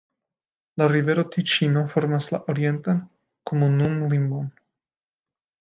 La 0.81 0.87
rivero 0.91 1.25
Tiĉino 1.35 1.83
formas 1.93 2.31
la 2.37 2.41
orientan 2.55 3.05
komunumlimon. 3.53 4.53